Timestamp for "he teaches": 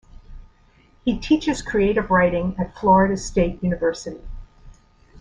1.05-1.61